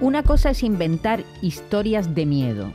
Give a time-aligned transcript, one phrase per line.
[0.00, 2.72] Una cosa es inventar historias de miedo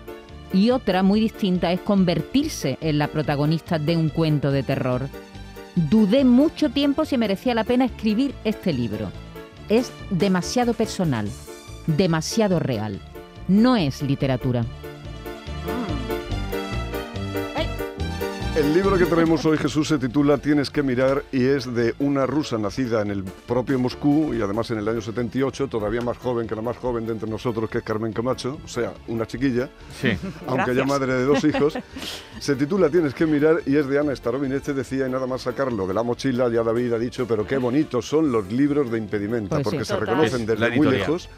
[0.53, 5.07] y otra muy distinta es convertirse en la protagonista de un cuento de terror.
[5.75, 9.09] Dudé mucho tiempo si merecía la pena escribir este libro
[9.69, 11.29] es demasiado personal,
[11.87, 12.99] demasiado real.
[13.47, 14.65] No es literatura.
[18.63, 22.25] El libro que traemos hoy, Jesús, se titula Tienes que mirar y es de una
[22.25, 26.47] rusa nacida en el propio Moscú y además en el año 78, todavía más joven
[26.47, 29.69] que la más joven de entre nosotros, que es Carmen Camacho, o sea, una chiquilla,
[30.01, 30.17] sí.
[30.47, 31.77] aunque ya madre de dos hijos.
[32.39, 35.85] se titula Tienes que mirar y es de Ana Starovinete, decía, y nada más sacarlo
[35.85, 39.57] de la mochila, ya David ha dicho, pero qué bonitos son los libros de impedimenta,
[39.57, 41.29] pues porque se reconocen desde muy lejos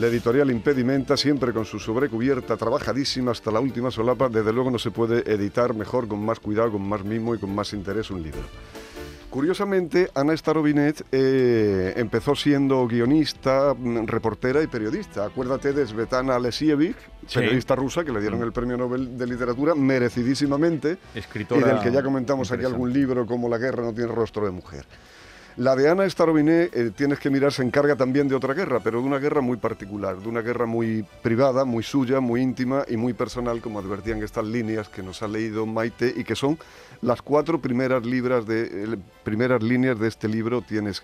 [0.00, 4.78] la editorial Impedimenta, siempre con su sobrecubierta, trabajadísima hasta la última solapa, desde luego no
[4.78, 8.22] se puede editar mejor, con más cuidado, con más mimo y con más interés un
[8.22, 8.40] libro.
[9.28, 15.26] Curiosamente, Ana Starobinet eh, empezó siendo guionista, mm, reportera y periodista.
[15.26, 16.96] Acuérdate de Svetlana Alesievich,
[17.32, 18.44] periodista rusa que le dieron mm.
[18.44, 20.96] el premio Nobel de Literatura merecidísimamente.
[21.14, 21.60] Escritora.
[21.60, 24.50] Y del que ya comentamos aquí algún libro como La guerra no tiene rostro de
[24.50, 24.86] mujer.
[25.60, 29.02] La de Ana Starobiné, eh, tienes que mirar, se encarga también de otra guerra, pero
[29.02, 32.96] de una guerra muy particular, de una guerra muy privada, muy suya, muy íntima y
[32.96, 36.58] muy personal, como advertían estas líneas que nos ha leído Maite y que son
[37.02, 41.02] las cuatro primeras, libras de, primeras líneas de este libro, tienes,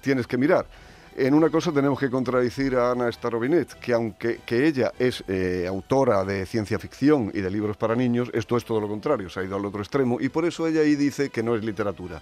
[0.00, 0.66] tienes que mirar.
[1.14, 5.64] En una cosa tenemos que contradecir a Ana Starobinet, que aunque que ella es eh,
[5.68, 9.38] autora de ciencia ficción y de libros para niños, esto es todo lo contrario, se
[9.38, 12.20] ha ido al otro extremo y por eso ella ahí dice que no es literatura.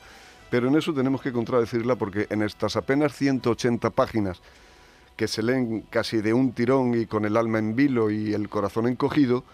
[0.51, 4.41] Pero en eso tenemos que contradecirla porque en estas apenas 180 páginas
[5.17, 8.49] que se leen casi de un tirón y con el alma en vilo y el
[8.49, 9.45] corazón encogido,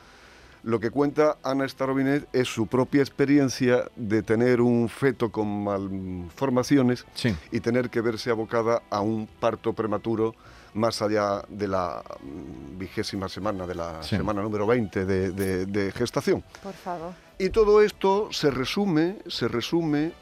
[0.62, 7.04] lo que cuenta Ana Starobinet es su propia experiencia de tener un feto con malformaciones
[7.52, 10.34] y tener que verse abocada a un parto prematuro
[10.74, 16.44] más allá de la mm, vigésima semana, de la semana número 20 de, de, gestación.
[16.62, 17.12] Por favor.
[17.38, 20.12] Y todo esto se resume, se resume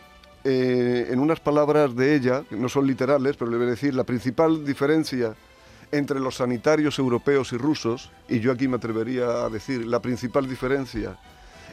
[0.45, 3.95] eh, en unas palabras de ella, que no son literales, pero le voy a decir,
[3.95, 5.35] la principal diferencia
[5.91, 10.49] entre los sanitarios europeos y rusos, y yo aquí me atrevería a decir, la principal
[10.49, 11.17] diferencia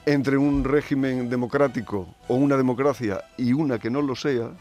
[0.05, 4.51] entre un régimen democrático o una democracia y una que no lo sea,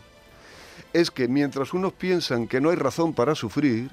[0.92, 3.91] es que mientras unos piensan que no hay razón para sufrir,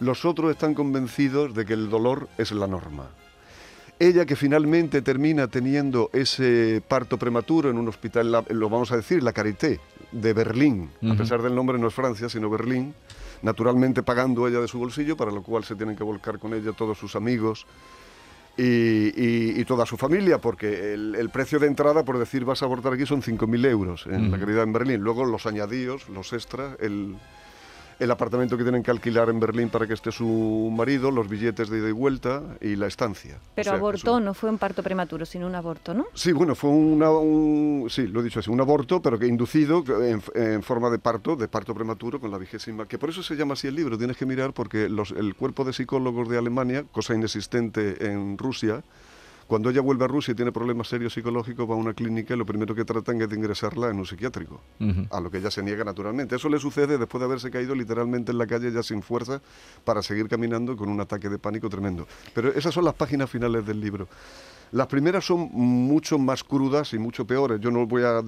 [0.00, 3.10] los otros están convencidos de que el dolor es la norma.
[4.02, 9.22] Ella que finalmente termina teniendo ese parto prematuro en un hospital, lo vamos a decir,
[9.22, 9.78] la Carité
[10.10, 12.94] de Berlín, a pesar del nombre no es Francia, sino Berlín,
[13.42, 16.72] naturalmente pagando ella de su bolsillo, para lo cual se tienen que volcar con ella
[16.72, 17.66] todos sus amigos
[18.56, 23.04] y, toda su familia, porque el, precio de entrada, por decir vas a abortar aquí,
[23.04, 25.00] son 5.000 euros en la caridad en Berlín.
[25.02, 27.16] Luego los añadidos, los extras, el,
[28.00, 31.68] el apartamento que tienen que alquilar en Berlín para que esté su marido, los billetes
[31.68, 33.38] de ida y vuelta y la estancia.
[33.54, 36.06] Pero abortó, no fue un parto prematuro, sino un aborto, ¿no?
[36.14, 39.84] Sí, bueno, fue una, un, sí, lo he dicho así, un aborto, pero que inducido
[40.34, 43.52] en, forma de parto, de parto prematuro con la vigésima, que por eso se llama
[43.52, 47.14] así el libro, tienes que mirar porque los, el cuerpo de psicólogos de Alemania, cosa
[47.14, 48.82] inexistente en Rusia,
[49.50, 52.36] cuando ella vuelve a Rusia y tiene problemas serios psicológicos, va a una clínica y
[52.36, 54.60] lo primero que tratan es de ingresarla en un psiquiátrico,
[55.10, 56.36] a lo que ella se niega naturalmente.
[56.36, 59.42] Eso le sucede después de haberse caído literalmente en la calle ya sin fuerza
[59.82, 62.06] para seguir caminando con un ataque de pánico tremendo.
[62.32, 64.06] Pero esas son las páginas finales del libro.
[64.70, 67.58] Las primeras son mucho más crudas y mucho peores.
[67.60, 68.22] Yo no voy a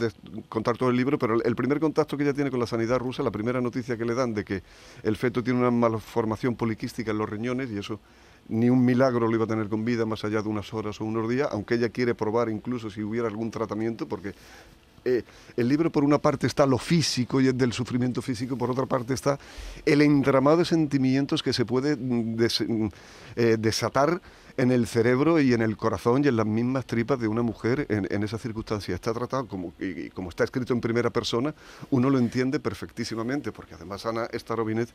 [0.48, 3.22] contar todo el libro, pero el primer contacto que ella tiene con la sanidad rusa,
[3.22, 4.64] la primera noticia que le dan de que
[5.04, 8.00] el feto tiene una malformación poliquística en los riñones y eso
[8.48, 11.04] ni un milagro lo iba a tener con vida más allá de unas horas o
[11.04, 14.34] unos días, aunque ella quiere probar incluso si hubiera algún tratamiento, porque
[15.04, 15.24] eh,
[15.56, 19.14] el libro por una parte está lo físico y del sufrimiento físico, por otra parte
[19.14, 19.38] está
[19.84, 22.88] el entramado de sentimientos que se puede mm, mm,
[23.36, 24.20] eh, desatar
[24.56, 27.86] en el cerebro y en el corazón y en las mismas tripas de una mujer
[27.88, 28.94] en, esa circunstancia.
[28.94, 31.54] Está tratado como, y, como está escrito en primera persona,
[31.90, 34.88] uno lo entiende perfectísimamente, porque además Ana Starobinet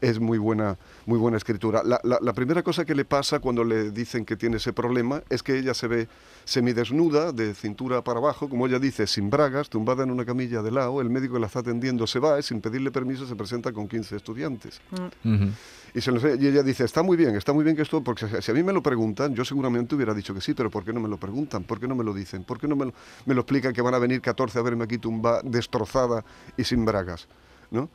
[0.00, 0.76] es muy buena,
[1.06, 1.82] muy buena escritura.
[1.84, 5.42] La, la, primera cosa que le pasa cuando le dicen que tiene ese problema es
[5.42, 6.08] que ella se ve
[6.44, 10.70] semidesnuda, de cintura para abajo, como ella dice, sin bragas, tumbada en una camilla de
[10.70, 13.88] lado, el médico que la está atendiendo se va, sin pedirle permiso se presenta con
[13.88, 14.80] 15 estudiantes.
[15.22, 15.48] Mm.
[15.94, 18.26] Y, se enseña, y ella dice, está muy bien, está muy bien que esto, porque
[18.26, 20.84] si- si a mí me lo preguntan, yo seguramente hubiera dicho que sí, pero ¿por
[20.84, 21.62] qué no me lo preguntan?
[21.62, 22.42] ¿Por qué no me lo dicen?
[22.42, 22.94] ¿Por qué no me lo,
[23.26, 26.24] me lo explican que van a venir 14 a verme aquí tumba, destrozada
[26.56, 27.28] y sin bragas?
[27.70, 27.88] ¿no?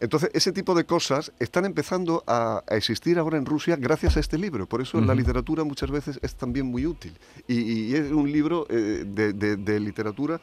[0.00, 4.20] Entonces, ese tipo de cosas están empezando a, a existir ahora en Rusia gracias a
[4.20, 4.66] este libro.
[4.66, 7.16] Por eso la literatura muchas veces es también muy útil.
[7.46, 10.40] Y, y es un libro eh, de, de- de literatura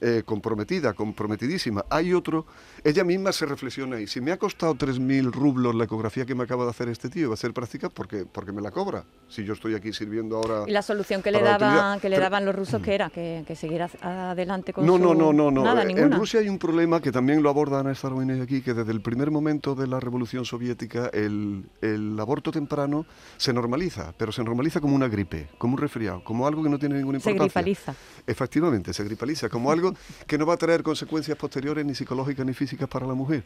[0.00, 1.84] eh, comprometida, comprometidísima.
[1.90, 2.46] Hay otro,
[2.82, 6.44] ella misma se reflexiona y si me ha costado 3.000 rublos la ecografía que me
[6.44, 9.04] acaba de hacer este tío, va a ser práctica porque, porque me la cobra.
[9.28, 10.64] Si yo estoy aquí sirviendo ahora...
[10.66, 13.10] Y la solución que le, que Pero- daban los rusos, que era?
[13.10, 15.02] Que, que siguiera adelante con No, su...
[15.02, 15.64] no, no, no, no.
[15.64, 15.82] Nada.
[15.82, 19.00] En Rusia hay un problema que también lo aborda Ana Starobinek aquí, que desde el
[19.00, 23.06] primer momento de la Revolución Soviética el, el aborto temprano
[23.36, 26.78] se normaliza, pero se normaliza como una gripe, como un resfriado, como algo que no
[26.78, 27.62] tiene ninguna Se importancia.
[27.62, 27.94] gripaliza.
[28.26, 29.83] Efectivamente, se gripaliza, como algo
[30.26, 33.44] que no va a traer consecuencias posteriores ni psicológicas ni físicas para la mujer.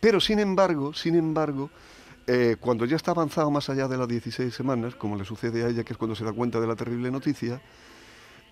[0.00, 1.70] Pero sin embargo, sin embargo,
[2.26, 5.68] eh, cuando ya está avanzado más allá de las 16 semanas, como le sucede a
[5.68, 7.60] ella, que es cuando se da cuenta de la terrible noticia,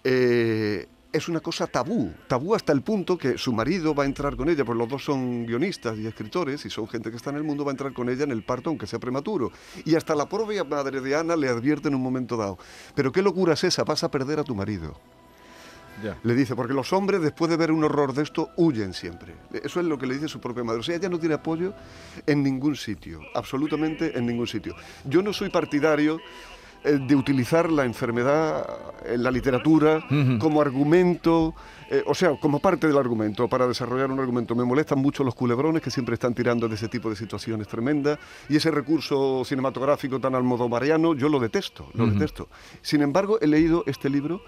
[0.02, 4.36] eh, es una cosa tabú, tabú hasta el punto que su marido va a entrar
[4.36, 7.36] con ella, pues los dos son guionistas y escritores y son gente que está en
[7.36, 9.50] el mundo, va a entrar con ella en el parto aunque sea prematuro.
[9.84, 12.58] Y hasta la propia madre de Ana le advierte en un momento dado,
[12.94, 14.98] pero qué locura es esa, vas a perder a tu marido.
[16.02, 16.16] Ya.
[16.22, 19.34] Le dice, porque los hombres después de ver un horror de esto huyen siempre.
[19.62, 20.80] Eso es lo que le dice su propia madre.
[20.80, 21.72] O sea, ella no tiene apoyo
[22.26, 24.74] en ningún sitio, absolutamente en ningún sitio.
[25.04, 26.18] Yo no soy partidario
[26.86, 28.64] eh, de utilizar la enfermedad
[29.04, 30.04] en la literatura
[30.38, 31.54] como argumento,
[31.90, 34.54] eh, o sea, como parte del argumento, para desarrollar un argumento.
[34.54, 38.18] Me molestan mucho los culebrones que siempre están tirando de ese tipo de situaciones tremendas
[38.48, 42.48] y ese recurso cinematográfico tan almodovariano, yo lo detesto, lo detesto.
[42.82, 44.42] Sin embargo, he leído este libro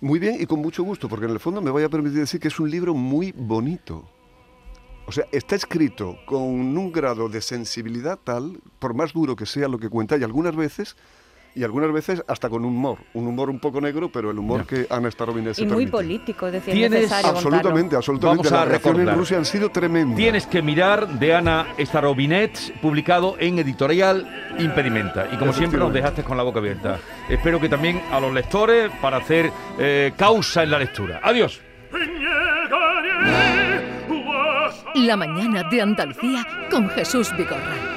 [0.00, 2.40] muy bien y con mucho gusto, porque en el fondo me voy a permitir decir
[2.40, 4.08] que es un libro muy bonito.
[5.06, 9.68] O sea, está escrito con un grado de sensibilidad tal, por más duro que sea
[9.68, 10.96] lo que cuenta, y algunas veces,
[11.54, 12.98] y algunas veces hasta con humor.
[13.14, 15.90] Un humor un poco negro, pero el humor que Ana Starobinek se Y muy permite.
[15.92, 18.48] político, es decir, Tienes- necesario Absolutamente, absolutamente.
[18.48, 20.16] Vamos a Las reacciones en Rusia han sido tremendas.
[20.16, 24.26] Tienes que mirar de Ana Starobinet, publicado en editorial
[24.58, 25.26] Impedimenta.
[25.32, 26.98] Y como siempre nos dejaste con la boca abierta.
[27.28, 31.20] Espero que también a los lectores para hacer eh, causa en la lectura.
[31.22, 31.60] Adiós.
[34.94, 37.89] La mañana de Andalucía con Jesús Vigorra.